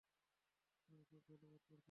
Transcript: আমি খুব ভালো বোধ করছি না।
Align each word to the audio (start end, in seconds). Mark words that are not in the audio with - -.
আমি 0.89 1.01
খুব 1.03 1.21
ভালো 1.21 1.43
বোধ 1.43 1.61
করছি 1.61 1.71
না। 1.71 1.79